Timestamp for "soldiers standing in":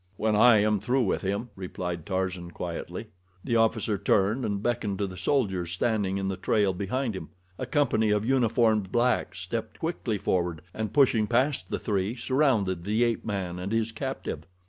5.15-6.27